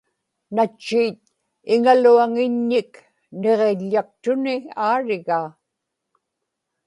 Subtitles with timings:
[0.55, 1.19] natchiit
[1.73, 2.91] iŋaluaŋiññik
[3.41, 5.47] niġiḷḷaktuni aarigaa